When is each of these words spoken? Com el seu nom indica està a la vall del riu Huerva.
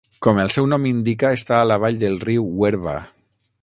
Com 0.27 0.39
el 0.43 0.47
seu 0.55 0.69
nom 0.71 0.87
indica 0.93 1.33
està 1.41 1.59
a 1.61 1.69
la 1.73 1.79
vall 1.85 2.03
del 2.07 2.19
riu 2.27 2.53
Huerva. 2.63 3.01